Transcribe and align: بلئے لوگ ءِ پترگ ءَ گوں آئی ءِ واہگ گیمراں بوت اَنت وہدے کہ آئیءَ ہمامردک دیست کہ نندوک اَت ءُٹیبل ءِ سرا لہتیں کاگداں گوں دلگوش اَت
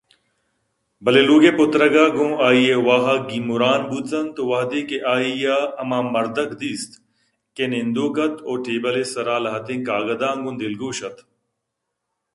بلئے 1.03 1.23
لوگ 1.29 1.43
ءِ 1.49 1.57
پترگ 1.57 1.95
ءَ 2.03 2.13
گوں 2.15 2.33
آئی 2.47 2.63
ءِ 2.73 2.83
واہگ 2.85 3.21
گیمراں 3.29 3.77
بوت 3.87 4.09
اَنت 4.17 4.35
وہدے 4.49 4.81
کہ 4.89 4.97
آئیءَ 5.13 5.55
ہمامردک 5.79 6.49
دیست 6.61 6.91
کہ 7.55 7.63
نندوک 7.71 8.15
اَت 8.23 8.35
ءُٹیبل 8.51 8.95
ءِ 9.01 9.03
سرا 9.13 9.37
لہتیں 9.43 9.81
کاگداں 9.87 10.35
گوں 10.43 10.55
دلگوش 10.59 10.97
اَت 11.07 11.17